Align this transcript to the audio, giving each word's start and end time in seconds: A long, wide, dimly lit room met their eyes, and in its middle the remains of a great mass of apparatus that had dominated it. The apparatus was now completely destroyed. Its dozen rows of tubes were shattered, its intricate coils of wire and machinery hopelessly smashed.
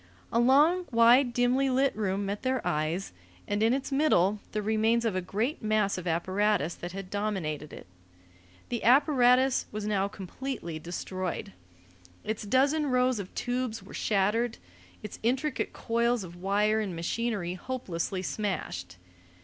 A 0.33 0.39
long, 0.39 0.85
wide, 0.89 1.31
dimly 1.31 1.69
lit 1.69 1.95
room 1.95 2.25
met 2.25 2.41
their 2.41 2.65
eyes, 2.65 3.13
and 3.47 3.61
in 3.61 3.71
its 3.71 3.91
middle 3.91 4.39
the 4.51 4.63
remains 4.63 5.05
of 5.05 5.15
a 5.15 5.21
great 5.21 5.61
mass 5.61 5.95
of 5.95 6.07
apparatus 6.07 6.73
that 6.73 6.91
had 6.91 7.11
dominated 7.11 7.71
it. 7.71 7.85
The 8.69 8.83
apparatus 8.83 9.67
was 9.71 9.85
now 9.85 10.07
completely 10.07 10.79
destroyed. 10.79 11.53
Its 12.23 12.41
dozen 12.47 12.87
rows 12.87 13.19
of 13.19 13.31
tubes 13.35 13.83
were 13.83 13.93
shattered, 13.93 14.57
its 15.03 15.19
intricate 15.21 15.71
coils 15.71 16.23
of 16.23 16.35
wire 16.35 16.79
and 16.79 16.95
machinery 16.95 17.53
hopelessly 17.53 18.23
smashed. 18.23 18.97